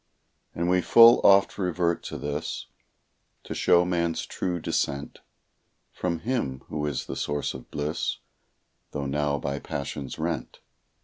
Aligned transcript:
And 0.55 0.67
we 0.67 0.81
full 0.81 1.21
oft 1.23 1.59
revert 1.59 2.01
to 2.05 2.17
this, 2.17 2.65
To 3.43 3.53
show 3.53 3.85
man's 3.85 4.25
true 4.25 4.59
descent 4.59 5.19
From 5.91 6.21
Him 6.21 6.61
who 6.69 6.87
is 6.87 7.05
the 7.05 7.15
source 7.15 7.53
of 7.53 7.69
bliss, 7.69 8.17
Tho' 8.93 9.05
now 9.05 9.37
by 9.37 9.59
passions 9.59 10.17
rent. 10.17 10.59